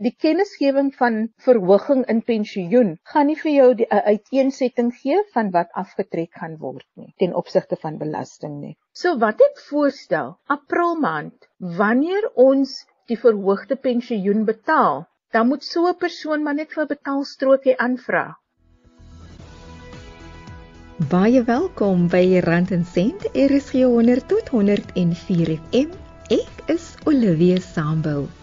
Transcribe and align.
Die 0.00 0.14
kennisgewing 0.16 0.94
van 0.96 1.16
verhoging 1.44 2.06
in 2.08 2.22
pensioen 2.24 2.94
gaan 3.12 3.26
nie 3.28 3.34
vir 3.40 3.50
jou 3.52 3.66
'n 3.74 3.98
uiteensetting 4.12 4.94
gee 5.00 5.18
van 5.34 5.50
wat 5.56 5.74
afgetrek 5.82 6.38
gaan 6.40 6.54
word 6.62 6.86
nie 6.96 7.12
ten 7.18 7.34
opsigte 7.40 7.76
van 7.82 7.98
belasting 7.98 8.54
nie. 8.60 8.78
So 8.94 9.18
wat 9.18 9.44
ek 9.48 9.60
voorstel, 9.66 10.32
April 10.46 10.96
maand, 11.02 11.36
wanneer 11.82 12.30
ons 12.46 12.86
die 13.12 13.20
verhoogde 13.26 13.76
pensioen 13.76 14.46
betaal, 14.48 15.04
dan 15.36 15.48
moet 15.52 15.64
so 15.64 15.86
'n 15.92 16.00
persoon 16.06 16.42
maar 16.42 16.54
net 16.54 16.72
vir 16.72 16.84
'n 16.84 16.92
betaalstrokie 16.96 17.76
aanvra. 17.76 18.24
Baie 21.10 21.44
welkom 21.44 22.08
by 22.08 22.40
Rand 22.48 22.70
en 22.70 22.84
Sent. 22.84 23.28
Is 23.34 23.72
100 23.72 24.28
tot 24.28 24.48
104 24.48 25.60
FM. 25.72 25.92
Ek 26.30 26.68
is 26.68 26.94
Olivia 27.04 27.60
Sambul. 27.60 28.39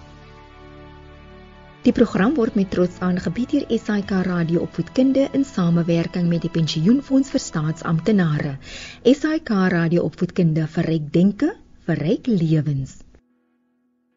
Die 1.88 1.96
program 1.96 2.34
word 2.36 2.58
met 2.60 2.68
trots 2.76 2.98
aangebied 3.00 3.54
deur 3.56 3.64
SAK 3.72 4.10
Radio 4.28 4.60
Opvoedkunde 4.66 5.22
in 5.38 5.46
samewerking 5.48 6.26
met 6.28 6.44
die 6.44 6.52
Pensioenfonds 6.52 7.32
vir 7.32 7.40
Staatsamptenare. 7.40 8.60
SAK 9.08 9.72
Radio 9.72 10.04
Opvoedkunde 10.04 10.68
verryk 10.74 11.06
denke, 11.14 11.56
verryk 11.88 12.28
lewens. 12.28 12.98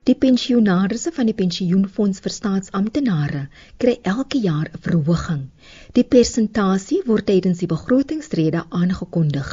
Die 0.02 0.18
pensionaarsse 0.18 1.14
van 1.14 1.30
die 1.30 1.38
Pensioenfonds 1.44 2.18
vir 2.26 2.34
Staatsamptenare 2.40 3.46
kry 3.78 3.94
elke 4.02 4.42
jaar 4.48 4.66
'n 4.66 4.82
verhoging. 4.90 5.46
Die 5.94 6.06
persentasie 6.16 7.06
word 7.06 7.30
tydens 7.30 7.62
die 7.62 7.70
begrotingsrede 7.76 8.66
aangekondig. 8.82 9.48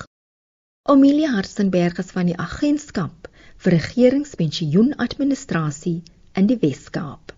Amelia 0.89 1.38
Hartzenberg 1.38 2.02
is 2.02 2.09
van 2.17 2.25
die 2.34 2.39
agentskap 2.49 3.30
vir 3.58 3.72
regeringspensioenadministrasie 3.77 5.99
in 6.34 6.47
die 6.47 6.58
Wes-Kaap. 6.66 7.36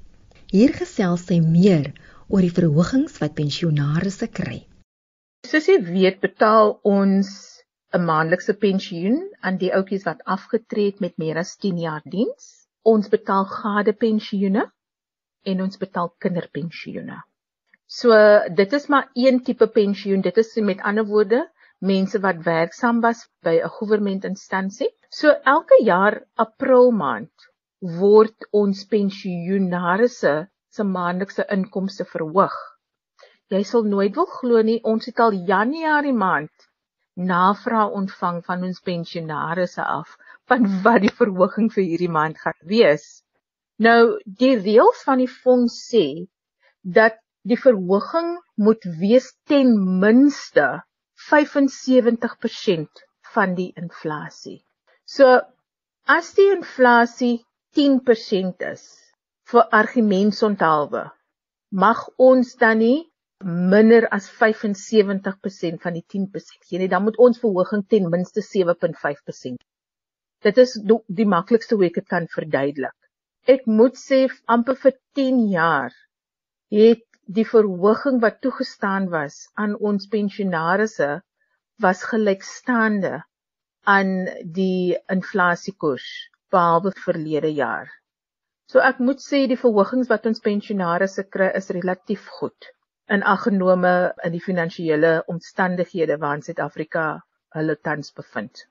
Hier 0.49 0.71
gesels 0.73 1.27
sy 1.29 1.35
meer 1.45 1.91
oor 2.27 2.41
die 2.41 2.53
verhogings 2.53 3.19
wat 3.21 3.35
pensionaarsse 3.37 4.27
kry. 4.37 4.63
Soos 5.45 5.67
jy 5.69 5.75
weet, 5.85 6.17
betaal 6.23 6.71
ons 6.91 7.29
'n 7.93 8.01
maandelikse 8.07 8.55
pensioen 8.63 9.19
aan 9.45 9.59
die 9.63 9.69
ouetjies 9.79 10.07
wat 10.07 10.23
afgetree 10.35 10.89
het 10.89 11.03
met 11.05 11.13
meer 11.21 11.37
as 11.41 11.51
10 11.65 11.77
jaar 11.83 12.01
diens 12.15 12.47
ons 12.93 13.11
betaal 13.13 13.45
gade 13.51 13.93
pensioene 14.05 14.63
en 15.53 15.61
ons 15.67 15.81
betaal 15.83 16.09
kinderpensioene. 16.25 17.19
So 17.85 18.17
dit 18.61 18.73
is 18.79 18.87
maar 18.87 19.09
een 19.13 19.43
tipe 19.43 19.67
pensioen. 19.67 20.21
Dit 20.21 20.37
is 20.37 20.55
met 20.71 20.81
ander 20.81 21.05
woorde 21.05 21.43
mense 21.93 22.19
wat 22.25 22.41
werksaam 22.49 23.01
was 23.05 23.27
by 23.45 23.55
'n 23.61 23.69
regeringsinstansie. 23.77 24.89
So 25.09 25.29
elke 25.55 25.77
jaar 25.83 26.23
April 26.35 26.91
maand 26.91 27.48
word 27.81 28.47
ons 28.51 28.85
pensioenarisse 28.91 30.33
se 30.69 30.83
maandelikse 30.83 31.45
inkomste 31.55 32.05
verhoog. 32.05 32.55
Jy 33.49 33.63
sal 33.65 33.87
nooit 33.89 34.15
wil 34.15 34.27
glo 34.39 34.61
nie, 34.61 34.79
ons 34.83 35.05
het 35.09 35.19
al 35.19 35.37
Januarie 35.47 36.13
maand 36.13 36.69
navraag 37.19 37.95
ontvang 37.99 38.43
van 38.45 38.63
ons 38.63 38.79
pensionaarsse 38.79 39.83
af 39.83 40.15
van 40.47 40.67
wat 40.83 41.01
die 41.03 41.15
verhoging 41.21 41.67
vir 41.73 41.83
hierdie 41.83 42.11
maand 42.11 42.37
gaan 42.39 42.59
wees. 42.73 43.23
Nou 43.79 44.19
die 44.23 44.55
reëls 44.59 45.03
van 45.07 45.19
die 45.23 45.31
fonds 45.31 45.75
sê 45.91 46.05
dat 46.83 47.19
die 47.47 47.59
verhoging 47.59 48.37
moet 48.55 48.87
wees 49.01 49.33
ten 49.51 49.75
minste 49.99 50.67
75% 51.29 53.03
van 53.33 53.55
die 53.55 53.71
inflasie. 53.75 54.59
So 55.05 55.39
as 56.07 56.33
die 56.37 56.49
inflasie 56.55 57.39
10% 57.77 58.65
is 58.71 58.83
vir 59.51 59.67
argumentsonthaalwe, 59.81 61.05
mag 61.71 62.05
ons 62.17 62.55
dan 62.61 62.81
nie 62.81 62.97
minder 63.43 64.07
as 64.15 64.27
75% 64.29 65.83
van 65.85 65.95
die 65.95 66.05
10% 66.15 66.69
gee 66.69 66.79
nie, 66.81 66.91
dan 66.91 67.05
moet 67.05 67.17
ons 67.17 67.39
verhoging 67.41 67.85
ten 67.87 68.09
minste 68.13 68.43
7.5% 68.45 69.69
Dit 70.45 70.59
is 70.61 70.77
die 71.19 71.27
maklikste 71.27 71.75
hoe 71.75 71.89
ek 71.89 71.97
dit 71.99 72.05
kan 72.11 72.27
verduidelik. 72.31 72.95
Ek 73.53 73.65
moet 73.79 73.97
sê 73.99 74.19
amper 74.53 74.77
vir 74.83 74.93
10 75.19 75.41
jaar 75.51 75.95
het 76.75 77.03
die 77.39 77.45
verhoging 77.49 78.21
wat 78.23 78.39
toegestaan 78.45 79.09
was 79.11 79.41
aan 79.63 79.75
ons 79.89 80.07
pensionaarsse 80.13 81.09
was 81.85 82.05
gelykstaande 82.11 83.17
aan 83.95 84.13
die 84.59 84.95
inflasiekoers 85.15 86.07
behalwe 86.51 86.93
verlede 87.05 87.51
jaar. 87.53 87.89
So 88.69 88.81
ek 88.85 88.99
moet 89.01 89.21
sê 89.23 89.45
die 89.49 89.57
verhogings 89.57 90.09
wat 90.11 90.27
ons 90.29 90.43
pensionaarsse 90.45 91.25
kry 91.35 91.49
is 91.59 91.71
relatief 91.73 92.27
goed 92.39 92.69
in 93.15 93.23
aggenome 93.25 93.93
in 94.25 94.35
die 94.35 94.43
finansiële 94.43 95.13
omstandighede 95.33 96.19
waarin 96.21 96.45
Suid-Afrika 96.45 97.05
hulle 97.57 97.75
tans 97.87 98.13
bevind. 98.19 98.67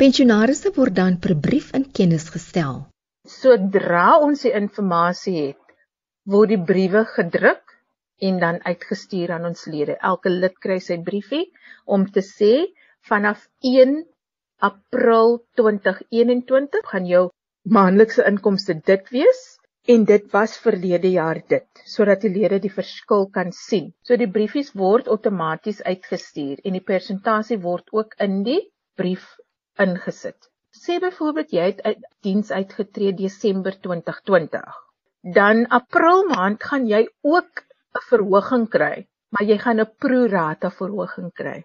Pensionaarsse 0.00 0.72
word 0.76 0.96
dan 0.96 1.18
per 1.20 1.34
brief 1.46 1.72
in 1.76 1.84
kennis 1.98 2.28
gestel. 2.32 2.86
Sodra 3.28 4.18
ons 4.24 4.46
die 4.46 4.54
inligting 4.56 5.36
het, 5.36 5.64
word 6.24 6.54
die 6.54 6.62
briewe 6.70 7.04
gedruk 7.12 7.74
en 8.28 8.38
dan 8.42 8.60
uitgestuur 8.64 9.34
aan 9.36 9.50
ons 9.50 9.66
lede. 9.66 9.98
Elke 10.00 10.32
lid 10.32 10.56
kry 10.64 10.78
sy 10.80 10.96
briefie 11.04 11.44
om 11.84 12.06
te 12.14 12.24
sê 12.24 12.52
vanaf 13.10 13.44
1 13.60 13.98
April 14.58 15.36
2021 15.54 16.86
gaan 16.90 17.04
jou 17.06 17.28
maandelikse 17.76 18.24
inkomste 18.26 18.74
dit 18.90 19.10
wees 19.14 19.42
en 19.94 20.06
dit 20.08 20.24
was 20.32 20.56
verlede 20.64 21.12
jaar 21.12 21.38
dit 21.52 21.82
sodat 21.92 22.24
die 22.26 22.32
lede 22.34 22.58
die 22.64 22.72
verskil 22.72 23.28
kan 23.36 23.52
sien. 23.54 23.92
So 24.02 24.18
die 24.18 24.26
briefies 24.26 24.72
word 24.82 25.06
outomaties 25.14 25.78
uitgestuur 25.86 26.64
en 26.64 26.74
die 26.74 26.82
persentasie 26.90 27.60
word 27.68 27.94
ook 27.94 28.18
in 28.26 28.42
die 28.48 28.58
brief 28.98 29.30
ingesit. 29.78 30.50
Sê 30.74 30.98
byvoorbeeld 31.06 31.54
jy 31.54 31.70
het 31.70 31.86
uit 31.86 32.02
diens 32.26 32.50
uitgetree 32.50 33.14
Desember 33.14 33.78
2020. 33.86 34.82
Dan 35.38 35.66
April 35.80 36.26
maand 36.34 36.66
gaan 36.66 36.90
jy 36.90 37.06
ook 37.22 37.62
'n 37.94 38.06
verhoging 38.10 38.68
kry, 38.74 39.06
maar 39.30 39.46
jy 39.46 39.58
gaan 39.58 39.80
'n 39.80 39.92
pro 40.02 40.26
rata 40.26 40.70
verhoging 40.82 41.30
kry. 41.32 41.62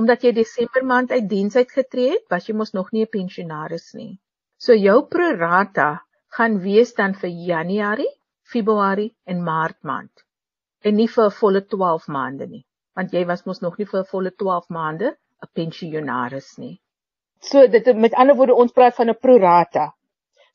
Omdat 0.00 0.24
jy 0.26 0.32
Desember 0.34 0.84
maand 0.84 1.12
uit 1.14 1.28
diens 1.30 1.56
uitgetree 1.56 2.10
het, 2.16 2.24
was 2.32 2.48
jy 2.48 2.54
mos 2.58 2.72
nog 2.74 2.90
nie 2.92 3.04
'n 3.04 3.10
pensionaris 3.16 3.92
nie. 3.94 4.18
So 4.58 4.74
jou 4.74 5.06
pro 5.06 5.28
rata 5.38 6.02
gaan 6.36 6.58
wees 6.62 6.94
dan 6.94 7.14
vir 7.14 7.30
Januarie, 7.30 8.10
Februarie 8.42 9.12
en 9.24 9.42
Maart 9.42 9.82
maand. 9.82 10.24
En 10.82 10.96
nie 10.96 11.08
vir 11.08 11.26
'n 11.26 11.36
volle 11.40 11.62
12 11.74 12.08
maande 12.08 12.46
nie, 12.46 12.64
want 12.96 13.12
jy 13.12 13.24
was 13.26 13.46
mos 13.46 13.60
nog 13.60 13.78
nie 13.78 13.86
vir 13.86 14.00
'n 14.00 14.10
volle 14.10 14.30
12 14.30 14.68
maande 14.68 15.16
'n 15.42 15.52
pensionaris 15.54 16.58
nie. 16.58 16.80
So 17.40 17.66
dit 17.66 17.96
met 17.96 18.14
ander 18.14 18.36
woorde 18.36 18.54
ons 18.54 18.72
praat 18.72 18.94
van 18.94 19.10
'n 19.10 19.20
prorata. 19.20 19.92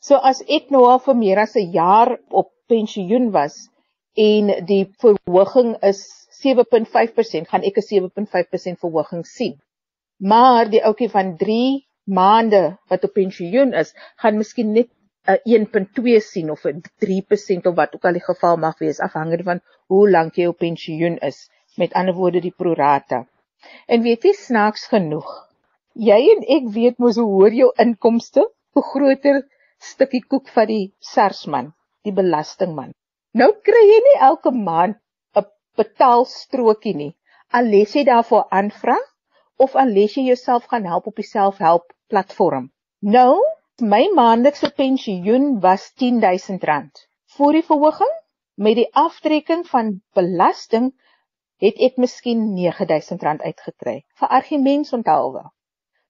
So 0.01 0.15
as 0.15 0.41
ek 0.47 0.69
nou 0.69 0.85
al 0.85 0.99
vir 0.99 1.15
meer 1.15 1.39
as 1.39 1.55
'n 1.55 1.71
jaar 1.71 2.17
op 2.29 2.51
pensioen 2.67 3.31
was 3.31 3.69
en 4.15 4.65
die 4.65 4.85
verhoging 4.99 5.75
is 5.81 6.01
7.5%, 6.43 7.49
gaan 7.51 7.65
ek 7.69 7.77
'n 7.77 7.87
7.5% 7.89 8.79
verhoging 8.79 9.25
sien. 9.25 9.59
Maar 10.19 10.69
die 10.69 10.83
ouetjie 10.83 11.09
van 11.09 11.35
3 11.37 11.87
maande 12.03 12.77
wat 12.91 13.03
op 13.03 13.13
pensioen 13.13 13.73
is, 13.73 13.93
gaan 14.21 14.37
miskien 14.37 14.71
net 14.73 14.89
'n 15.27 15.39
1.2 15.53 16.19
sien 16.19 16.51
of 16.51 16.65
'n 16.65 16.81
3% 17.03 17.65
of 17.65 17.75
wat 17.75 17.95
ook 17.95 18.05
al 18.05 18.17
die 18.17 18.27
geval 18.27 18.57
mag 18.57 18.79
wees 18.79 18.99
afhangende 18.99 19.43
van 19.43 19.61
hoe 19.87 20.09
lank 20.09 20.35
jy 20.35 20.47
op 20.47 20.57
pensioen 20.57 21.17
is. 21.17 21.49
Met 21.77 21.93
ander 21.93 22.15
woorde 22.15 22.41
die 22.41 22.55
prorata. 22.61 23.27
En 23.87 24.01
weet 24.01 24.23
jy 24.23 24.33
snaaks 24.33 24.87
genoeg, 24.87 25.29
jy 25.93 26.19
en 26.35 26.43
ek 26.57 26.71
weet 26.73 26.97
mos 26.97 27.15
hoe 27.15 27.27
hoor 27.27 27.53
jou 27.53 27.71
inkomste, 27.83 28.47
hoe 28.73 28.83
groter 28.83 29.43
stukkie 29.77 30.23
koek 30.27 30.47
van 30.55 30.67
die 30.67 30.93
sersman, 30.99 31.73
die 32.03 32.13
belastingman. 32.13 32.93
Nou 33.33 33.51
kry 33.63 33.83
jy 33.91 33.99
nie 34.07 34.19
elke 34.29 34.51
maand 34.51 34.97
betaalstrokie 35.79 36.95
nie. 36.95 37.13
Al 37.57 37.69
les 37.73 37.95
jy 37.95 38.03
daarvoor 38.07 38.45
aanvra 38.53 38.97
of 39.65 39.75
al 39.75 39.93
les 39.97 40.15
jy 40.17 40.27
jouself 40.29 40.67
gaan 40.71 40.85
help 40.85 41.07
op 41.11 41.19
die 41.19 41.27
selfhelp 41.27 41.93
platform. 42.11 42.69
Nou, 42.99 43.39
my 43.81 44.03
maandelikse 44.15 44.71
pensioen 44.75 45.59
was 45.63 45.91
R10000. 45.95 47.05
Voor 47.35 47.53
die 47.55 47.63
verhoging 47.63 48.15
met 48.59 48.75
die 48.75 48.89
aftrekking 48.91 49.65
van 49.67 50.01
belasting 50.17 50.91
het 51.63 51.79
ek 51.87 51.99
miskien 51.99 52.41
R9000 52.55 53.43
uitgekry 53.43 53.95
vir 54.19 54.33
argumentsonthaalwe. 54.39 55.43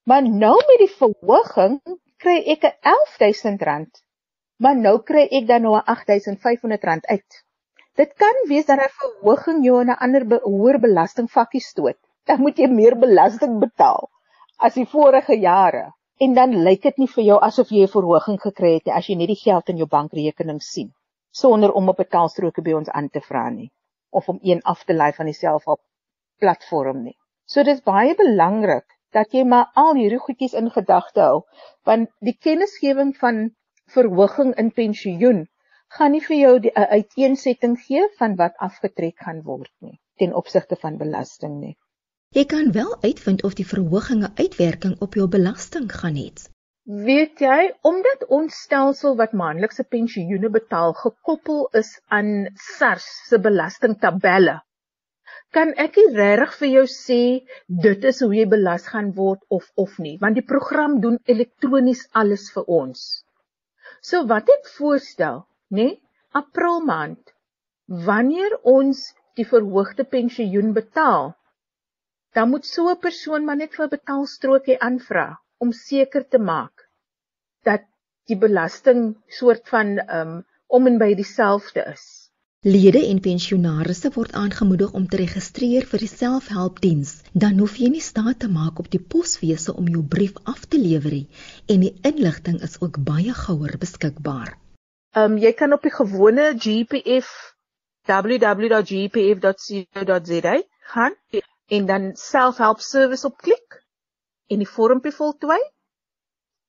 Maar 0.09 0.25
nou 0.25 0.55
met 0.69 0.81
die 0.81 0.93
verhoging 0.93 1.79
kry 2.21 2.37
ek 2.53 2.65
'n 2.69 2.73
R11000. 2.93 4.01
Maar 4.57 4.77
nou 4.77 4.97
kry 5.11 5.27
ek 5.39 5.47
dan 5.47 5.61
nou 5.61 5.75
'n 5.77 5.85
R8500 5.95 7.05
uit. 7.13 7.43
Dit 7.99 8.13
kan 8.23 8.43
wees 8.49 8.65
dat 8.65 8.79
'n 8.79 8.91
verhoging 8.99 9.63
jou 9.65 9.81
in 9.81 9.89
'n 9.91 10.01
ander 10.05 10.25
be 10.33 10.37
hoër 10.43 10.79
belastingvakkie 10.87 11.61
stoot. 11.61 11.99
Dan 12.25 12.41
moet 12.41 12.57
jy 12.57 12.67
meer 12.67 12.95
belasting 13.05 13.59
betaal 13.59 14.09
as 14.57 14.73
die 14.73 14.85
vorige 14.85 15.35
jare. 15.39 15.85
En 16.19 16.33
dan 16.33 16.63
lyk 16.63 16.81
dit 16.81 16.97
nie 16.97 17.11
vir 17.15 17.23
jou 17.23 17.39
asof 17.47 17.69
jy 17.69 17.83
'n 17.83 17.95
verhoging 17.97 18.39
gekry 18.47 18.73
het 18.73 18.85
nie 18.85 18.95
as 18.95 19.07
jy 19.09 19.15
net 19.15 19.27
die 19.27 19.43
geld 19.43 19.69
in 19.69 19.77
jou 19.77 19.87
bankrekening 19.87 20.61
sien. 20.61 20.93
sonder 21.31 21.71
om 21.71 21.89
op 21.89 21.99
betaalstroke 22.01 22.61
by 22.65 22.73
ons 22.77 22.89
aan 22.89 23.09
te 23.09 23.21
vra 23.21 23.49
nie 23.49 23.69
of 24.09 24.29
om 24.29 24.39
een 24.41 24.61
af 24.71 24.83
te 24.83 24.93
lei 24.93 25.11
van 25.17 25.27
die 25.29 25.37
selfhelp 25.37 25.81
platform 26.41 27.03
nie. 27.03 27.17
So 27.45 27.63
dis 27.63 27.83
baie 27.85 28.15
belangrik 28.17 28.85
dat 29.13 29.33
jy 29.33 29.43
maar 29.45 29.69
al 29.75 29.93
hierdie 29.99 30.21
goedjies 30.25 30.55
in 30.57 30.71
gedagte 30.73 31.21
hou 31.21 31.43
want 31.89 32.09
die 32.25 32.37
kennisgewing 32.47 33.13
van 33.21 33.43
verhoging 33.93 34.55
in 34.63 34.71
pensioen 34.71 35.45
gaan 35.97 36.11
nie 36.15 36.21
vir 36.27 36.37
jou 36.37 36.55
'n 36.59 36.87
uiteensetting 36.97 37.75
gee 37.87 38.07
van 38.19 38.35
wat 38.41 38.61
afgetrek 38.69 39.17
gaan 39.25 39.41
word 39.43 39.71
nie 39.81 39.97
ten 40.19 40.33
opsigte 40.41 40.75
van 40.75 40.97
belasting 40.97 41.59
nie. 41.59 41.75
Jy 42.37 42.45
kan 42.45 42.71
wel 42.71 42.91
uitvind 43.01 43.43
of 43.43 43.53
die 43.59 43.65
verhoging 43.65 44.23
'n 44.23 44.33
uitwerking 44.43 44.95
op 45.05 45.13
jou 45.19 45.27
belasting 45.27 45.91
gaan 46.01 46.17
hê. 46.21 46.29
Weet 47.07 47.41
jy, 47.45 47.73
omdat 47.81 48.25
ons 48.37 48.61
stelsel 48.65 49.15
wat 49.17 49.33
maandelikse 49.41 49.83
pensioene 49.95 50.49
betaal 50.49 50.93
gekoppel 50.93 51.67
is 51.81 51.91
aan 52.17 52.29
SARS 52.67 53.07
se 53.29 53.39
belastingtabelle, 53.39 54.55
kan 55.57 55.73
ek 55.85 55.97
nie 55.99 56.07
regtig 56.15 56.55
vir 56.61 56.69
jou 56.69 56.85
sê 56.93 57.21
dit 57.85 58.07
is 58.11 58.21
hoe 58.25 58.33
jy 58.35 58.45
belas 58.53 58.87
gaan 58.93 59.11
word 59.19 59.41
of 59.57 59.71
of 59.75 59.97
nie, 60.05 60.17
want 60.21 60.37
die 60.37 60.45
program 60.53 60.99
doen 61.01 61.19
elektronies 61.35 62.07
alles 62.23 62.49
vir 62.55 62.65
ons. 62.81 63.05
So 64.01 64.25
wat 64.33 64.49
ek 64.57 64.69
voorstel, 64.77 65.45
nê, 65.69 65.83
nee, 65.83 65.99
April 66.31 66.79
maand, 66.85 67.33
wanneer 68.09 68.55
ons 68.63 69.01
die 69.39 69.47
verhoogde 69.51 70.03
pensioen 70.03 70.73
betaal, 70.73 71.33
dan 72.37 72.49
moet 72.49 72.65
so 72.65 72.89
'n 72.89 72.99
persoon 73.05 73.45
maar 73.45 73.59
net 73.61 73.75
vir 73.75 73.85
'n 73.85 73.95
betaalstrokie 73.95 74.79
aanvra 74.87 75.27
om 75.57 75.71
seker 75.71 76.27
te 76.29 76.39
maak 76.51 76.85
dat 77.69 77.85
die 78.29 78.37
belasting 78.37 79.15
soort 79.39 79.69
van 79.73 79.97
um 80.19 80.33
om 80.67 80.87
en 80.87 80.97
by 81.01 81.13
dieselfde 81.17 81.83
is. 81.93 82.05
Lede 82.61 83.01
en 83.07 83.19
pensionaarsse 83.23 84.11
word 84.13 84.33
aangemoedig 84.35 84.91
om 84.99 85.07
te 85.07 85.17
registreer 85.21 85.85
vir 85.91 86.03
die 86.03 86.11
selfhelpdiens. 86.11 87.13
Dan 87.33 87.59
hoef 87.63 87.77
jy 87.81 87.89
nie 87.89 88.03
staat 88.03 88.39
te 88.43 88.49
maak 88.51 88.79
op 88.83 88.89
die 88.91 89.01
poswese 89.13 89.73
om 89.73 89.87
jou 89.87 90.03
brief 90.15 90.35
af 90.43 90.65
te 90.65 90.77
lewer 90.77 91.15
nie 91.17 91.27
en 91.65 91.85
die 91.87 91.95
inligting 92.11 92.61
is 92.67 92.75
ook 92.81 92.99
baie 93.11 93.33
gouer 93.33 93.77
beskikbaar. 93.79 94.57
Um 95.17 95.37
jy 95.41 95.53
kan 95.57 95.73
op 95.73 95.81
die 95.81 95.89
gewone 95.89 96.53
GPF 96.53 97.29
www.gpf.co.za 98.05 98.63
gaan 100.91 101.15
en 101.77 101.85
dan 101.85 102.15
selfhelp 102.15 102.79
service 102.79 103.27
op 103.27 103.37
klik 103.37 103.83
en 104.49 104.57
die 104.61 104.69
vormpie 104.69 105.11
voltooi. 105.11 105.61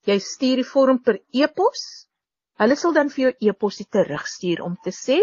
Jy 0.08 0.18
stuur 0.24 0.56
die 0.62 0.64
vorm 0.64 1.02
per 1.04 1.20
e-pos. 1.32 2.08
Hulle 2.60 2.76
sal 2.76 2.92
dan 2.96 3.10
vir 3.12 3.22
jou 3.26 3.32
e-posie 3.50 3.86
terugstuur 3.88 4.62
om 4.64 4.76
te 4.84 4.90
sê 4.92 5.20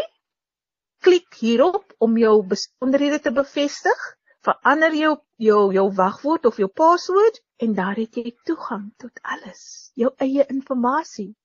klik 1.02 1.34
hierop 1.42 1.94
om 1.98 2.18
jou 2.18 2.46
besonderhede 2.46 3.19
te 3.22 3.31
bevestig, 3.31 4.18
verander 4.46 4.94
jou 4.94 5.18
jou 5.38 5.74
jou 5.74 5.94
wagwoord 5.94 6.46
of 6.46 6.58
jou 6.58 6.69
paswoord 6.69 7.42
en 7.62 7.74
daar 7.74 7.98
het 7.98 8.18
jy 8.18 8.34
toegang 8.46 8.94
tot 8.98 9.19
alles, 9.22 9.92
jou 9.96 10.14
eie 10.22 10.46
inligting 10.50 11.36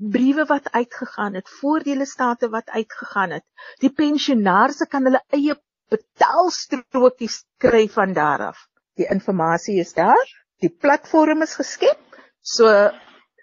briewe 0.00 0.46
wat 0.48 0.70
uitgegaan 0.72 1.34
het, 1.34 1.48
voordele 1.60 2.06
state 2.06 2.48
wat 2.48 2.68
uitgegaan 2.68 3.30
het. 3.36 3.44
Die 3.80 3.92
pensionaars 3.92 4.80
kan 4.88 5.04
hulle 5.04 5.20
eie 5.36 5.56
betaalstrokies 5.92 7.42
kry 7.60 7.86
van 7.92 8.14
daar 8.16 8.46
af. 8.50 8.66
Die 8.96 9.08
inligting 9.10 9.80
is 9.80 9.92
daar, 9.94 10.26
die 10.60 10.70
platform 10.70 11.42
is 11.42 11.54
geskep, 11.58 12.00
so 12.40 12.68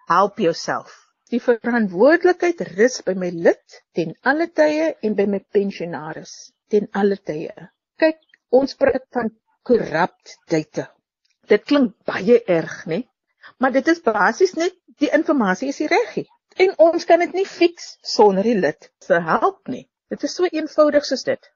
help 0.07 0.39
jouself. 0.39 0.93
Die 1.29 1.41
verantwoordelikheid 1.43 2.61
rus 2.77 3.01
by 3.03 3.13
my 3.13 3.29
lid 3.29 3.81
ten 3.93 4.15
alle 4.23 4.47
tye 4.47 4.93
en 5.03 5.15
by 5.15 5.25
my 5.27 5.41
pensionaars 5.51 6.53
ten 6.71 6.87
alle 6.93 7.17
tye. 7.17 7.51
Kyk, 7.99 8.21
ons 8.49 8.77
praat 8.79 9.03
van 9.11 9.33
corrupt 9.67 10.37
data. 10.47 10.87
Dit 11.47 11.67
klink 11.67 11.97
baie 12.07 12.39
erg, 12.47 12.85
né? 12.87 13.03
Maar 13.59 13.75
dit 13.75 13.87
is 13.87 14.01
basies 14.03 14.55
net 14.55 14.75
die 15.01 15.11
inligting 15.13 15.73
is 15.73 15.83
reg 15.91 16.15
en 16.65 16.73
ons 16.87 17.05
kan 17.09 17.19
dit 17.23 17.33
nie 17.39 17.45
fix 17.45 17.97
sonder 18.15 18.47
die 18.47 18.57
lid 18.57 18.89
se 19.07 19.19
help 19.29 19.67
nie. 19.73 19.85
Dit 20.09 20.23
is 20.23 20.35
so 20.37 20.49
eenvoudig 20.49 21.05
soos 21.05 21.25
dit. 21.27 21.51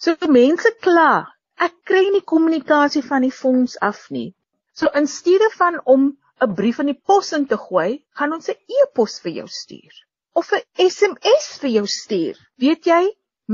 So 0.00 0.16
mense 0.32 0.72
kla, 0.84 1.26
ek 1.60 1.74
kry 1.90 2.06
nie 2.10 2.24
kommunikasie 2.34 3.02
van 3.06 3.26
die 3.26 3.34
fonds 3.34 3.76
af 3.90 4.06
nie. 4.10 4.30
So 4.72 4.88
in 4.96 5.06
steede 5.06 5.50
van 5.56 5.80
om 5.84 6.12
'n 6.40 6.54
brief 6.56 6.78
in 6.80 6.88
die 6.92 7.00
pos 7.08 7.32
in 7.36 7.46
te 7.46 7.56
gooi, 7.56 8.04
gaan 8.16 8.32
ons 8.32 8.48
'n 8.48 8.56
e-pos 8.80 9.20
vir 9.20 9.32
jou 9.40 9.48
stuur 9.48 10.06
of 10.40 10.52
'n 10.52 10.88
SMS 10.90 11.58
vir 11.60 11.70
jou 11.70 11.86
stuur. 11.86 12.36
Weet 12.64 12.86
jy, 12.86 13.02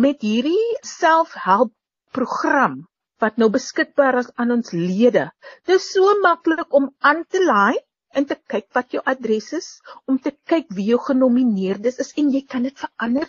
met 0.04 0.20
hierdie 0.20 0.76
selfhelp 0.82 1.72
program 2.12 2.76
wat 3.24 3.38
nou 3.40 3.48
beskikbaar 3.50 4.18
is 4.20 4.30
aan 4.36 4.52
ons 4.58 4.72
lede, 4.72 5.30
dis 5.64 5.86
so 5.92 6.14
maklik 6.20 6.74
om 6.80 6.90
aan 7.00 7.24
te 7.24 7.40
laai 7.44 7.78
en 8.14 8.24
te 8.28 8.36
kyk 8.52 8.68
wat 8.76 8.94
jou 8.94 9.02
adres 9.04 9.52
is, 9.58 9.68
om 10.06 10.18
te 10.18 10.32
kyk 10.50 10.66
wie 10.76 10.86
jou 10.92 11.00
genomineerdes 11.08 11.98
is 12.04 12.12
en 12.20 12.30
jy 12.34 12.42
kan 12.54 12.62
dit 12.68 12.76
verander 12.78 13.28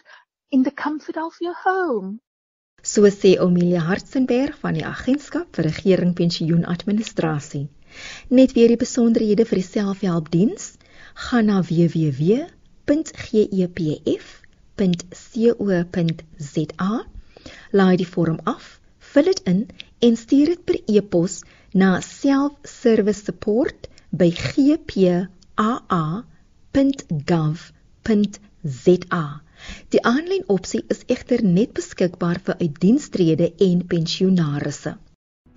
in 0.49 0.63
the 0.63 0.71
comfort 0.71 1.17
of 1.17 1.35
your 1.41 1.57
home. 1.63 2.19
So 2.83 3.01
sê 3.11 3.39
Omelia 3.41 3.81
Hartzenberg 3.83 4.55
van 4.61 4.73
die 4.77 4.85
Agentskap 4.85 5.47
vir 5.57 5.65
Regering 5.67 6.13
Pensioen 6.15 6.65
Administrasie. 6.65 7.67
Net 8.29 8.53
weer 8.55 8.69
die 8.71 8.77
besonderhede 8.79 9.45
vir 9.49 9.57
die 9.59 9.65
selfhelpdiens, 9.67 10.77
gaan 11.27 11.47
na 11.49 11.57
www.gepf.co.za, 11.65 12.53
laai 17.71 17.95
die 17.97 18.11
vorm 18.13 18.39
af, 18.45 18.79
vul 19.11 19.27
dit 19.33 19.41
in 19.51 19.59
en 20.05 20.15
stuur 20.23 20.47
dit 20.53 20.63
per 20.69 20.77
e-pos 20.85 21.41
na 21.73 21.89
selfservicesupport@ 22.05 23.96
by 24.11 24.29
gpaa.gov.za. 24.31 25.65
Die 29.89 30.01
aanlyn 30.03 30.45
opsie 30.53 30.83
is 30.93 31.01
egter 31.07 31.43
net 31.43 31.73
beskikbaar 31.73 32.39
vir 32.45 32.55
uitdienstrede 32.61 33.47
en 33.67 33.83
pensionaarsse. 33.87 34.93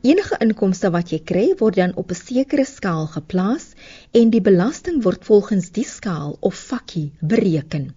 Enige 0.00 0.36
inkomste 0.40 0.88
wat 0.94 1.10
jy 1.12 1.18
kry, 1.30 1.46
word 1.60 1.76
dan 1.76 1.92
op 2.00 2.10
'n 2.10 2.20
sekere 2.20 2.64
skaal 2.64 3.06
geplaas 3.06 3.66
en 4.20 4.30
die 4.30 4.40
belasting 4.40 5.02
word 5.04 5.24
volgens 5.24 5.70
die 5.76 5.84
skaal 5.84 6.36
of 6.40 6.54
vakkie 6.54 7.12
bereken. 7.20 7.90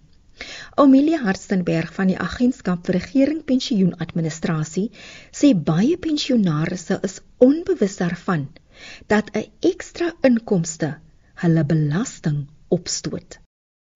Amelia 0.74 1.18
Hartzenberg 1.22 1.94
van 1.94 2.08
die 2.12 2.18
Agentskap 2.18 2.86
vir 2.86 2.98
Regering 2.98 3.44
Pensioen 3.44 3.94
Administrasie 4.06 4.90
sê 5.40 5.54
baie 5.70 5.96
pensionaarsse 5.96 6.98
is 7.08 7.20
onbewus 7.38 7.96
daarvan 8.02 8.48
dat 9.12 9.30
'n 9.36 9.50
ekstra 9.70 10.12
inkomste 10.28 10.90
hulle 11.42 11.64
belasting 11.64 12.46
opstoot. 12.68 13.38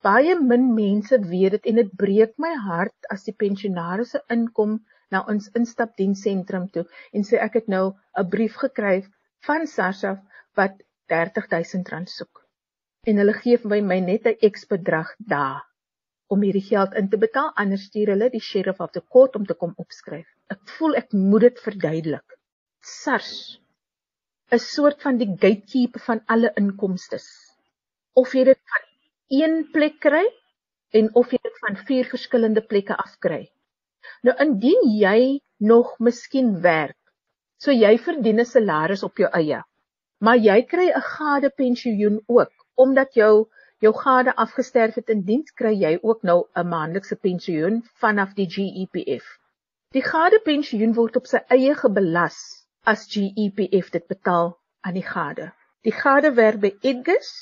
Baie 0.03 0.35
min 0.41 0.75
mense 0.75 1.19
weet 1.31 1.51
dit 1.57 1.65
en 1.71 1.81
dit 1.81 1.93
breek 2.03 2.35
my 2.39 2.55
hart 2.67 3.09
as 3.15 3.25
die 3.27 3.35
pensionaars 3.45 4.11
se 4.15 4.21
inkom 4.35 4.79
na 5.15 5.25
ons 5.33 5.49
instapdiensentrum 5.61 6.69
toe 6.75 6.85
en 7.13 7.25
sê 7.31 7.41
ek 7.47 7.55
het 7.61 7.69
nou 7.75 7.87
'n 8.23 8.29
brief 8.35 8.59
gekry 8.65 9.07
van 9.47 9.67
SARS 9.67 10.05
af 10.05 10.19
wat 10.61 10.83
R30000 11.09 12.15
soek. 12.19 12.45
En 13.07 13.17
hulle 13.17 13.35
gee 13.43 13.59
vir 13.65 13.83
my 13.83 14.01
net 14.01 14.27
'n 14.27 14.51
X 14.51 14.67
bedrag 14.67 15.15
daar 15.19 15.63
om 16.29 16.43
hierdie 16.45 16.69
geld 16.69 16.95
in 16.95 17.09
te 17.09 17.19
betaal 17.19 17.53
anders 17.63 17.85
stuur 17.89 18.13
hulle 18.13 18.29
die 18.31 18.45
sheriff 18.51 18.81
af 18.81 18.91
te 18.93 19.01
kort 19.01 19.37
om 19.37 19.47
te 19.47 19.55
kom 19.55 19.73
opskryf. 19.77 20.29
Ek 20.55 20.61
voel 20.77 20.97
ek 21.01 21.13
moet 21.13 21.47
dit 21.49 21.63
verduidelik. 21.67 22.37
SARS 22.83 23.61
'n 24.57 24.59
soort 24.65 25.03
van 25.05 25.17
die 25.21 25.29
gatekeeper 25.29 26.01
van 26.01 26.21
alle 26.35 26.51
inkomste. 26.57 27.19
Of 28.21 28.33
jy 28.33 28.45
dit 28.49 28.61
van 28.73 28.85
een 29.41 29.57
plek 29.73 29.99
kry 30.01 30.23
en 31.01 31.11
of 31.21 31.33
jy 31.35 31.39
dit 31.43 31.59
van 31.65 31.77
vier 31.89 32.07
verskillende 32.09 32.63
plekke 32.71 32.97
af 32.97 33.19
kry. 33.27 33.43
Nou 34.25 34.35
indien 34.45 34.87
jy 35.01 35.19
nog 35.71 35.91
miskien 35.99 36.49
werk, 36.65 36.97
so 37.61 37.75
jy 37.77 37.99
verdien 37.99 38.41
'n 38.41 38.49
salaris 38.49 39.03
op 39.03 39.21
jou 39.21 39.29
eie, 39.41 39.61
maar 40.25 40.41
jy 40.41 40.63
kry 40.63 40.87
'n 40.89 41.09
gade 41.11 41.51
pensioen 41.51 42.21
ook 42.27 42.53
omdat 42.75 43.15
jou 43.15 43.49
jou 43.85 43.93
gade 43.95 44.35
afgesterf 44.37 44.95
het 44.95 45.11
in 45.11 45.27
diens 45.27 45.53
kry 45.53 45.75
jy 45.75 45.99
ook 46.03 46.23
nou 46.23 46.47
'n 46.57 46.69
maandelikse 46.69 47.17
pensioen 47.17 47.83
vanaf 48.01 48.33
die 48.35 48.49
GEPF. 48.49 49.29
Die 49.93 50.03
gade 50.03 50.41
pensioen 50.45 50.95
word 50.95 51.17
op 51.17 51.27
sy 51.27 51.45
eie 51.49 51.75
gebelas 51.75 52.58
as 52.89 53.05
GEPF 53.13 53.91
dit 53.95 54.07
betaal 54.09 54.55
aan 54.87 54.97
die 54.97 55.07
gade. 55.07 55.51
Die 55.85 55.93
gade 55.93 56.31
werk 56.37 56.61
by 56.63 56.71
Edgars 56.91 57.33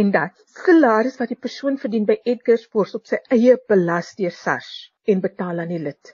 en 0.00 0.10
dat 0.14 0.42
salaris 0.64 1.16
wat 1.20 1.32
die 1.32 1.40
persoon 1.46 1.78
verdien 1.80 2.06
by 2.08 2.18
Edgars 2.32 2.66
word 2.76 2.98
op 2.98 3.08
sy 3.08 3.18
eie 3.36 3.56
belas 3.72 4.12
deur 4.18 4.34
SARS 4.36 4.68
en 5.08 5.22
betaal 5.24 5.62
aan 5.64 5.72
die 5.72 5.80
lid. 5.86 6.12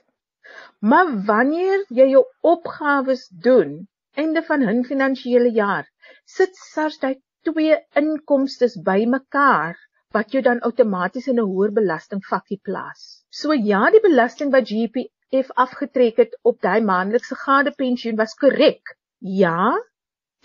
Maar 0.79 1.11
wanneer 1.27 1.83
jy 1.99 2.07
jou 2.13 2.23
opgawes 2.53 3.27
doen 3.47 3.75
einde 4.23 4.41
van 4.49 4.63
'n 4.63 4.85
finansiële 4.91 5.51
jaar, 5.57 5.85
sit 6.37 6.55
SARS 6.55 6.97
daai 7.03 7.19
twee 7.49 7.75
inkomstes 8.01 8.79
bymekaar 8.89 9.75
wat 10.15 10.31
jou 10.31 10.41
dan 10.41 10.63
outomaties 10.69 11.27
in 11.27 11.39
'n 11.43 11.49
hoër 11.51 11.75
belastingvakkie 11.81 12.61
plaas. 12.69 13.03
So 13.29 13.53
ja, 13.53 13.89
die 13.91 14.05
belasting 14.09 14.51
wat 14.55 14.71
GPF 15.27 15.49
afgetrek 15.59 16.19
het 16.21 16.35
op 16.47 16.61
daai 16.63 16.79
maandelikse 16.87 17.35
gadepensioen 17.35 18.15
was 18.15 18.35
korrek. 18.39 18.93
Ja, 19.19 19.73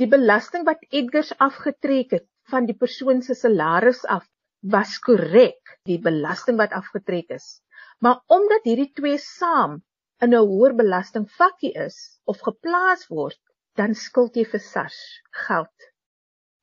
die 0.01 0.09
belasting 0.11 0.65
wat 0.67 0.83
Edgars 0.91 1.31
afgetrek 1.39 2.11
het 2.11 2.27
van 2.51 2.67
die 2.67 2.75
persoon 2.75 3.23
se 3.23 3.37
salaris 3.39 4.03
af 4.11 4.27
was 4.75 4.97
korrek, 4.99 5.77
die 5.87 6.01
belasting 6.03 6.59
wat 6.59 6.75
afgetrek 6.75 7.31
is. 7.31 7.63
Maar 8.03 8.25
omdat 8.27 8.67
hierdie 8.67 8.91
twee 8.99 9.23
saam 9.23 9.79
in 10.19 10.35
'n 10.35 10.43
hoër 10.51 10.75
belastingvakkie 10.75 11.73
is 11.87 12.19
of 12.25 12.43
geplaas 12.43 13.07
word, 13.07 13.39
dan 13.79 13.95
skuld 13.95 14.35
jy 14.35 14.45
vir 14.45 14.61
SARS 14.61 15.01
geld. 15.47 15.91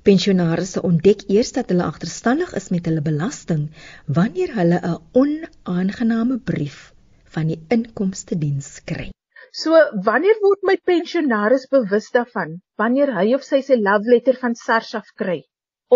Pensionaarsse 0.04 0.82
ontdek 0.82 1.24
eers 1.30 1.56
dat 1.56 1.70
hulle 1.72 1.88
agterstallig 1.88 2.54
is 2.54 2.70
met 2.70 2.86
hulle 2.86 3.02
belasting 3.02 3.70
wanneer 4.06 4.56
hulle 4.60 4.80
'n 4.84 5.04
onaangename 5.14 6.40
brief 6.40 6.90
van 7.36 7.50
die 7.52 7.60
inkomste 7.76 8.38
diens 8.44 8.70
kry. 8.92 9.10
So, 9.62 9.78
wanneer 10.06 10.38
word 10.44 10.66
my 10.70 10.76
pensionaris 10.92 11.66
bewus 11.74 12.10
daarvan 12.14 12.60
wanneer 12.82 13.14
hy 13.16 13.34
of 13.38 13.46
sy 13.48 13.62
sy 13.66 13.80
love 13.82 14.12
letter 14.14 14.38
van 14.42 14.56
SARS 14.56 14.94
af 15.00 15.10
kry 15.22 15.40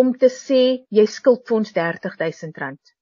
om 0.02 0.10
te 0.24 0.30
sê 0.36 0.64
jy 0.98 1.06
skuld 1.16 1.44
vir 1.48 1.58
ons 1.60 1.74
R30000 1.74 2.94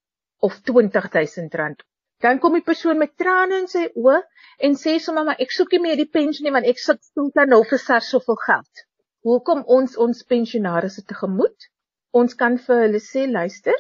of 0.48 0.60
R20000? 0.60 1.86
Dan 2.22 2.40
kom 2.44 2.58
die 2.60 2.66
persoon 2.68 3.00
met 3.02 3.16
trane 3.18 3.62
in 3.64 3.68
sy 3.72 3.88
oë 3.96 4.20
en 4.68 4.76
sê 4.84 4.98
sommer 5.00 5.30
maar 5.30 5.44
ek 5.46 5.56
soek 5.56 5.72
nie 5.76 5.84
meer 5.88 6.02
die 6.02 6.12
pensioen 6.20 6.50
nie 6.50 6.56
want 6.58 6.68
ek 6.74 6.84
sit 6.84 7.00
skuld 7.08 7.40
nou 7.54 7.64
vir 7.72 7.84
SARS 7.86 8.12
soveel 8.14 8.40
geld 8.46 8.86
hoekom 9.28 9.64
ons 9.78 9.96
ons 10.04 10.24
pensionaarsse 10.34 11.06
tegemoet. 11.10 11.70
Ons 12.22 12.34
kan 12.36 12.58
vir 12.66 12.80
hulle 12.86 13.02
sê, 13.06 13.28
luister, 13.30 13.78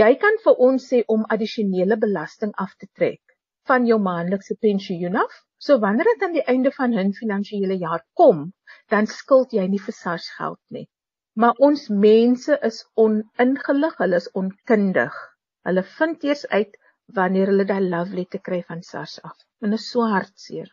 jy 0.00 0.14
kan 0.22 0.38
vir 0.44 0.60
ons 0.68 0.88
sê 0.90 1.02
om 1.14 1.26
addisionele 1.36 1.98
belasting 2.00 2.54
af 2.64 2.76
te 2.78 2.88
trek 2.96 3.33
van 3.70 3.86
jou 3.86 3.98
maandelikse 4.00 4.56
pensioen 4.60 5.16
af. 5.16 5.34
So 5.58 5.78
wanneer 5.80 6.08
dit 6.12 6.22
aan 6.26 6.36
die 6.36 6.46
einde 6.52 6.72
van 6.78 6.94
'n 6.98 7.12
finansiële 7.12 7.76
jaar 7.78 8.04
kom, 8.12 8.52
dan 8.88 9.06
skuld 9.06 9.52
jy 9.52 9.66
nie 9.66 9.80
vir 9.86 9.94
SARS 9.94 10.28
geld 10.38 10.60
nie. 10.68 10.88
Maar 11.34 11.54
ons 11.68 11.88
mense 11.88 12.58
is 12.62 12.84
oningelig, 12.94 13.96
hulle 13.98 14.16
is 14.16 14.30
onkundig. 14.32 15.14
Hulle 15.66 15.82
vind 15.82 16.24
eers 16.24 16.46
uit 16.46 16.76
wanneer 17.06 17.46
hulle 17.46 17.64
daai 17.64 17.88
love 17.88 18.14
letter 18.14 18.40
kry 18.40 18.62
van 18.68 18.82
SARS 18.82 19.18
af. 19.22 19.36
En 19.60 19.70
dit 19.70 19.80
is 19.80 19.90
so 19.90 20.06
hartseer. 20.08 20.68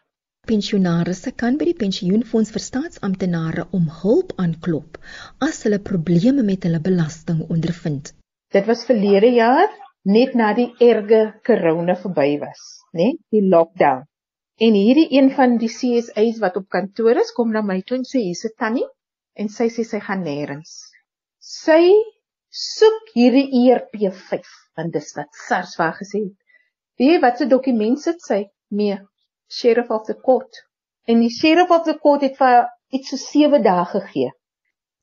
Pensionaarsse 0.48 1.31
kan 1.38 1.57
by 1.57 1.65
die 1.69 1.77
pensioenfonds 1.77 2.51
vir 2.51 2.63
staatsamptenare 2.65 3.67
om 3.77 3.89
hulp 4.01 4.33
aanklop 4.41 4.98
as 5.48 5.63
hulle 5.63 5.79
probleme 5.79 6.43
met 6.43 6.63
hulle 6.65 6.79
belasting 6.81 7.43
ondervind. 7.50 8.13
Dit 8.51 8.65
was 8.65 8.86
verlede 8.86 9.29
jaar 9.36 9.69
net 10.03 10.33
na 10.33 10.53
die 10.57 10.71
erge 10.81 11.21
korona 11.45 11.95
verby 11.95 12.39
was, 12.41 12.80
né? 12.98 13.12
Die 13.33 13.43
lockdown. 13.43 14.07
En 14.62 14.77
hierdie 14.77 15.07
een 15.17 15.31
van 15.33 15.57
die 15.57 15.69
CSA's 15.71 16.39
wat 16.43 16.57
op 16.60 16.69
kantoor 16.69 17.21
is, 17.24 17.33
kom 17.33 17.51
na 17.51 17.63
my 17.65 17.79
toe 17.81 17.98
en 17.98 18.07
sê 18.07 18.24
hier's 18.25 18.45
'n 18.45 18.57
tannie 18.57 18.88
en 19.39 19.50
sy 19.50 19.69
sê 19.74 19.83
sy 19.83 20.00
gaan 20.00 20.25
nêrens. 20.27 20.74
Sy 21.39 21.83
soek 22.50 23.13
hierdie 23.15 23.48
ERP5 23.63 24.57
want 24.77 24.93
dis 24.93 25.15
wat 25.17 25.31
SARS 25.48 25.77
vir 25.79 25.95
gesê 26.01 26.25
het. 26.25 26.38
Wie 27.00 27.19
wat 27.19 27.38
se 27.38 27.48
dokument 27.48 28.00
sit 28.00 28.21
sy 28.21 28.43
mee? 28.69 29.00
sheriff 29.51 29.89
of 29.91 30.07
the 30.07 30.15
court. 30.15 30.63
En 31.05 31.19
die 31.19 31.29
sheriff 31.29 31.71
of 31.71 31.83
the 31.83 31.98
court 32.00 32.24
het 32.25 32.38
vir 32.39 32.69
iets 32.95 33.12
so 33.12 33.19
7 33.19 33.62
dae 33.65 33.86
gegee. 33.93 34.31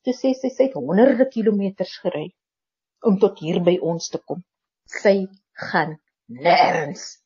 Toe 0.03 0.15
sê 0.17 0.33
sy 0.33 0.49
sy 0.49 0.69
het 0.69 0.77
honderde 0.79 1.27
kilometers 1.29 1.97
gery 2.03 2.29
om 3.05 3.19
tot 3.21 3.39
hier 3.43 3.61
by 3.63 3.77
ons 3.93 4.09
te 4.11 4.19
kom. 4.25 4.41
Sy 4.89 5.27
gaan 5.69 5.97
nêrens. 6.27 7.18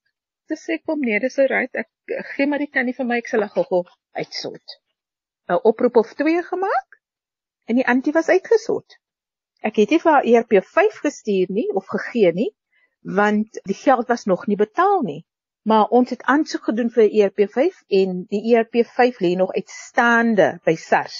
Toe 0.53 0.59
sê 0.61 0.77
kom 0.85 1.01
nee, 1.01 1.17
dis 1.17 1.39
reg. 1.49 1.73
Ek 1.83 2.27
gee 2.35 2.45
maar 2.45 2.61
die 2.61 2.69
tannie 2.69 2.93
vir 2.93 3.07
my, 3.09 3.17
ek 3.23 3.31
sal 3.31 3.41
haar 3.41 3.65
gou 3.71 3.79
uitsort. 4.21 4.77
'n 5.49 5.57
Oproep 5.69 5.97
of 6.03 6.13
2 6.19 6.43
gemaak 6.51 6.99
en 7.65 7.79
die 7.81 7.87
antie 7.93 8.13
was 8.13 8.29
uitgesort. 8.29 8.99
Ek 9.65 9.81
het 9.81 9.89
nie 9.89 10.01
vir 10.03 10.11
haar 10.13 10.29
ERP5 10.31 11.01
gestuur 11.07 11.49
nie 11.57 11.65
of 11.81 11.89
gegee 11.95 12.31
nie, 12.37 12.51
want 13.01 13.57
die 13.65 13.79
geld 13.81 14.13
was 14.13 14.27
nog 14.29 14.45
nie 14.51 14.59
betaal 14.59 15.01
nie 15.09 15.23
maar 15.63 15.87
ons 15.95 16.09
het 16.11 16.23
aansoek 16.27 16.63
gedoen 16.69 16.89
vir 16.91 17.07
ERP5 17.07 17.83
en 17.99 18.23
die 18.31 18.41
ERP5 18.51 19.19
lê 19.23 19.33
nog 19.39 19.53
uitstaande 19.55 20.47
by 20.67 20.75
SARS. 20.75 21.19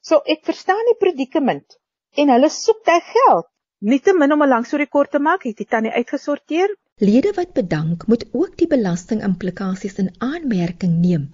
So 0.00 0.22
ek 0.24 0.46
verstaan 0.48 0.88
die 0.88 0.98
predikament 0.98 1.76
en 2.16 2.32
hulle 2.32 2.48
soek 2.50 2.80
daai 2.88 3.02
geld. 3.12 3.48
Nietemin 3.82 4.32
om 4.32 4.42
'n 4.42 4.48
lang 4.48 4.66
storie 4.66 4.88
kort 4.88 5.10
te 5.10 5.18
maak, 5.18 5.44
het 5.44 5.56
dit 5.56 5.68
tannie 5.68 5.92
uitgesorteer. 5.92 6.70
Lede 7.00 7.32
wat 7.34 7.52
bedank 7.52 8.06
moet 8.06 8.24
ook 8.32 8.56
die 8.60 8.66
belastingimplikasies 8.68 9.94
in 10.02 10.10
aanmerking 10.18 10.98
neem 11.00 11.30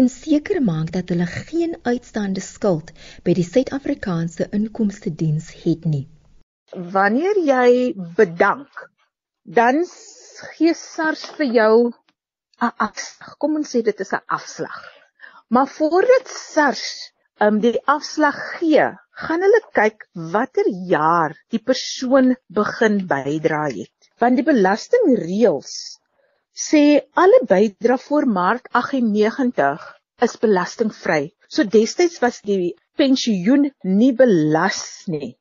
en 0.00 0.08
seker 0.08 0.62
maak 0.64 0.92
dat 0.94 1.12
hulle 1.12 1.26
geen 1.32 1.76
uitstaande 1.82 2.40
skuld 2.40 2.92
by 3.26 3.34
die 3.36 3.44
Suid-Afrikaanse 3.44 4.48
Inkomste 4.58 5.12
Diens 5.22 5.50
het 5.64 5.84
nie. 5.84 6.06
Wanneer 6.96 7.38
jy 7.44 7.92
bedank, 8.16 8.88
dan 9.44 9.84
gee 10.56 10.72
SARS 10.74 11.26
vir 11.36 11.52
jou 11.60 11.76
'n 12.62 12.72
afslag. 12.88 13.36
Kom 13.38 13.56
ons 13.60 13.76
sê 13.76 13.82
dit 13.82 14.00
is 14.00 14.12
'n 14.12 14.24
afslag. 14.26 14.80
Maar 15.48 15.68
voordat 15.68 16.28
SARS 16.28 17.12
um 17.38 17.60
die 17.60 17.78
afslag 17.84 18.38
gee, 18.58 18.88
gaan 19.10 19.44
hulle 19.44 19.62
kyk 19.72 20.08
watter 20.14 20.68
jaar 20.94 21.36
die 21.50 21.62
persoon 21.70 22.36
begin 22.48 23.06
bydra 23.06 23.66
het. 23.68 24.01
Want 24.22 24.38
die 24.38 24.46
belastingreëls 24.46 25.70
sê 26.64 26.82
alle 27.22 27.40
bydra 27.52 27.96
voor 27.98 28.26
Maart 28.36 28.68
98 28.80 29.86
is 30.26 30.36
belastingvry. 30.44 31.32
So 31.48 31.64
destyds 31.66 32.20
was 32.22 32.38
die 32.50 32.76
pensioen 33.00 33.66
nie 33.82 34.12
belas 34.20 34.82
nie. 35.14 35.32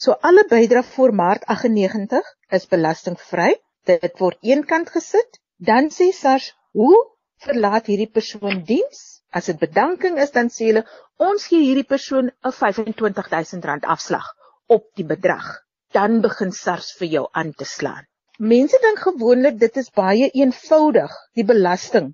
So 0.00 0.16
alle 0.28 0.46
bydra 0.48 0.80
voor 0.94 1.12
Maart 1.20 1.44
98 1.52 2.32
is 2.58 2.66
belastingvry. 2.70 3.50
Dit 3.84 4.16
word 4.22 4.40
eenkant 4.52 4.88
gesit. 4.96 5.36
Dan 5.58 5.92
sê 5.92 6.08
SARS 6.16 6.54
Hoe 6.72 6.96
verlaat 7.44 7.92
hierdie 7.92 8.08
persoon 8.08 8.62
diens? 8.64 9.00
As 9.36 9.50
dit 9.50 9.60
bedanking 9.60 10.16
is, 10.24 10.32
dan 10.32 10.48
sê 10.54 10.70
hulle 10.70 10.86
ons 11.30 11.44
gee 11.50 11.60
hierdie 11.66 11.88
persoon 11.92 12.32
'n 12.32 12.54
R25000 12.56 13.90
afslag 13.96 14.32
op 14.78 14.88
die 14.96 15.08
bedrag. 15.12 15.50
Dan 15.92 16.22
begin 16.24 16.56
SARS 16.62 16.94
vir 16.98 17.12
jou 17.18 17.26
aan 17.32 17.52
te 17.52 17.68
slaan. 17.68 18.09
Mense 18.40 18.78
dink 18.80 19.02
gewoonlik 19.04 19.58
dit 19.60 19.74
is 19.76 19.90
baie 19.92 20.30
eenvoudig, 20.32 21.12
die 21.36 21.44
belasting. 21.44 22.06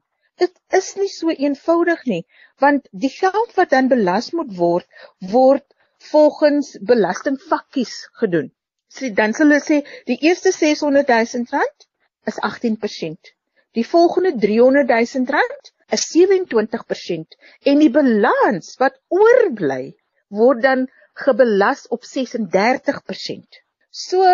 Dit 0.42 0.56
is 0.74 0.88
nie 0.98 1.06
so 1.12 1.30
eenvoudig 1.30 2.02
nie, 2.10 2.24
want 2.58 2.88
die 2.90 3.12
geld 3.14 3.52
wat 3.54 3.70
dan 3.70 3.86
belas 3.92 4.32
moet 4.34 4.50
word, 4.58 4.88
word 5.30 5.62
volgens 6.10 6.72
belastingvakkies 6.90 7.94
gedoen. 8.18 8.50
So 8.90 9.12
dan 9.20 9.36
sal 9.38 9.52
hulle 9.52 9.62
sê 9.62 9.78
die 10.10 10.18
eerste 10.26 10.50
600 10.56 11.14
000 11.14 11.46
rand 11.54 11.86
is 12.32 12.42
18%. 12.50 13.32
Die 13.78 13.86
volgende 13.86 14.34
300 14.34 14.90
000 15.14 15.30
rand 15.38 15.72
is 15.94 16.10
27% 16.10 17.38
en 17.70 17.84
die 17.86 17.92
balans 18.00 18.74
wat 18.82 18.98
oorbly 19.14 19.94
word 20.42 20.66
dan 20.66 20.88
gebelas 21.26 21.86
op 21.94 22.02
36%. 22.02 23.62
So 23.94 24.26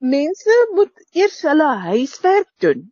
mense 0.00 0.58
moet 0.78 1.04
eers 1.22 1.40
hulle 1.48 1.70
huiswerk 1.88 2.48
doen 2.60 2.86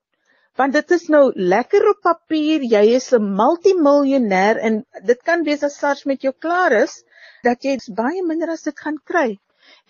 want 0.56 0.73
dit 0.73 0.90
is 0.96 1.08
nou 1.11 1.25
lekker 1.54 1.88
op 1.90 2.02
papier 2.06 2.62
jy 2.75 2.84
is 2.99 3.12
'n 3.12 3.30
multimiljonair 3.40 4.61
en 4.68 4.84
dit 5.12 5.23
kan 5.23 5.44
wees 5.44 5.62
as 5.62 5.78
SARS 5.78 6.04
met 6.04 6.23
jou 6.23 6.34
klaar 6.46 6.73
is 6.82 7.02
dat 7.42 7.64
jy 7.64 7.78
baie 8.02 8.23
minder 8.23 8.50
as 8.50 8.62
dit 8.62 8.78
gaan 8.87 9.00
kry 9.12 9.38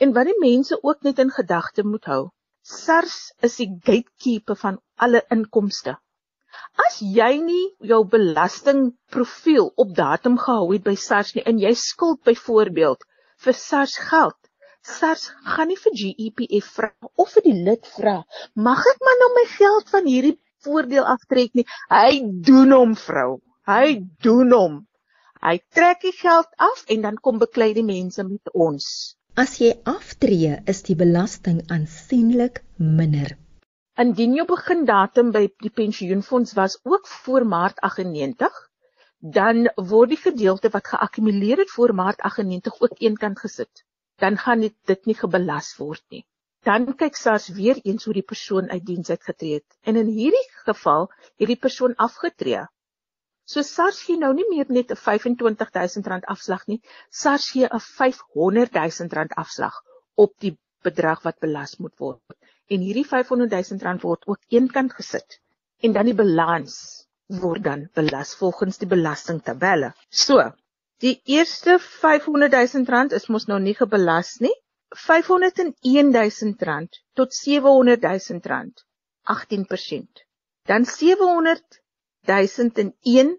en 0.00 0.12
wat 0.12 0.26
die 0.26 0.40
mense 0.40 0.78
ook 0.82 1.02
net 1.02 1.18
in 1.18 1.30
gedagte 1.30 1.84
moet 1.84 2.04
hou 2.04 2.24
SARS 2.64 3.14
is 3.46 3.56
die 3.60 3.66
gatekeeper 3.86 4.56
van 4.56 4.76
alle 5.06 5.20
inkomste. 5.34 5.92
As 6.84 6.94
jy 7.16 7.34
nie 7.44 7.64
jou 7.90 7.98
belastingprofiel 8.14 9.66
op 9.84 9.90
datum 9.98 10.38
gehou 10.40 10.70
het 10.70 10.86
by 10.86 10.94
SARS 11.02 11.34
nie 11.36 11.44
en 11.50 11.60
jy 11.60 11.74
skuld 11.76 12.22
byvoorbeeld 12.24 13.04
vir 13.44 13.58
SARS 13.58 13.98
geld, 14.08 14.38
SARS 14.84 15.28
gaan 15.52 15.70
nie 15.72 15.78
vir 15.80 15.94
GEPF 15.98 16.66
vra 16.78 16.88
of 17.22 17.30
vir 17.34 17.44
die 17.46 17.58
lid 17.68 17.86
vra, 17.96 18.16
mag 18.66 18.82
ek 18.90 19.04
maar 19.06 19.20
nou 19.20 19.28
my 19.36 19.44
geld 19.52 19.92
van 19.94 20.08
hierdie 20.10 20.36
voordeel 20.66 21.06
aftrek 21.12 21.54
nie. 21.58 21.64
Hy 21.92 22.20
doen 22.48 22.74
hom 22.76 22.92
vrou. 23.04 23.30
Hy 23.68 23.86
doen 24.26 24.52
hom. 24.52 24.74
Hy 25.44 25.54
trek 25.76 26.02
die 26.04 26.12
geld 26.16 26.50
af 26.66 26.82
en 26.94 27.06
dan 27.06 27.16
kom 27.28 27.40
beklei 27.40 27.70
die 27.76 27.86
mense 27.86 28.24
met 28.28 28.52
ons. 28.66 28.86
As 29.44 29.56
jy 29.60 29.72
aftree, 29.92 30.58
is 30.72 30.84
die 30.86 30.96
belasting 31.00 31.62
aansienlik 31.76 32.60
minder. 32.76 33.34
Indien 34.04 34.36
jou 34.38 34.44
begindatum 34.50 35.32
by 35.34 35.46
die 35.64 35.72
pensioenfonds 35.80 36.54
was 36.60 36.76
ook 36.84 37.08
voor 37.24 37.48
Maart 37.54 37.80
98, 37.88 38.60
dan 39.38 39.68
word 39.92 40.12
die 40.14 40.20
gedeelte 40.22 40.70
wat 40.76 40.92
geakkumuleer 40.92 41.64
het 41.64 41.72
voor 41.72 41.96
Maart 42.02 42.20
98 42.30 42.80
ook 42.80 43.00
eenkant 43.00 43.40
gesit. 43.46 43.84
Dan 44.24 44.38
gaan 44.44 44.60
dit 44.66 44.76
dit 44.92 45.10
nie 45.10 45.18
gebelas 45.24 45.74
word 45.80 46.04
nie. 46.10 46.24
dan 46.64 46.86
kyk 47.00 47.16
SARS 47.20 47.50
weer 47.52 47.78
eens 47.84 48.06
hoe 48.08 48.14
die 48.16 48.24
persoon 48.24 48.70
uit 48.70 48.84
diens 48.88 49.10
uitgetree 49.10 49.58
het. 49.58 49.76
En 49.84 49.96
in 50.00 50.08
hierdie 50.18 50.46
geval 50.64 51.10
het 51.40 51.50
die 51.50 51.60
persoon 51.60 51.94
afgetree. 52.00 52.62
So 53.44 53.60
SARS 53.60 54.00
gee 54.06 54.16
nou 54.16 54.32
nie 54.34 54.46
meer 54.48 54.70
net 54.72 54.92
'n 54.94 54.96
R25000 54.96 56.24
afslag 56.34 56.66
nie. 56.66 56.80
SARS 57.10 57.50
gee 57.52 57.66
'n 57.68 57.80
R500000 57.80 59.36
afslag 59.44 59.82
op 60.14 60.32
die 60.40 60.56
bedrag 60.82 61.22
wat 61.22 61.38
belas 61.38 61.76
moet 61.76 61.96
word. 61.98 62.20
En 62.68 62.80
hierdie 62.80 63.04
R500000 63.04 64.00
word 64.00 64.26
ook 64.26 64.40
eenkant 64.48 64.92
gesit 64.92 65.40
en 65.82 65.92
dan 65.92 66.04
die 66.04 66.14
balans 66.14 67.06
word 67.26 67.62
dan 67.62 67.88
belas 67.92 68.34
volgens 68.40 68.78
die 68.78 68.88
belastingtabelle. 68.88 69.92
So, 70.08 70.52
die 71.02 71.20
eerste 71.24 71.78
R500000 71.78 73.12
is 73.18 73.28
mos 73.28 73.46
nou 73.50 73.60
nie 73.60 73.74
gebelas 73.74 74.40
nie. 74.40 74.54
R501000 74.94 76.88
tot 77.18 77.32
R700000 77.34 78.84
18%. 79.24 80.06
Dan 80.68 80.84
R700001 80.84 83.30